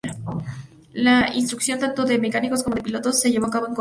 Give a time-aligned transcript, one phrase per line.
[0.95, 3.69] La instrucción tanto de mecánicos como de pilotos se llevó a cabo en Córdoba.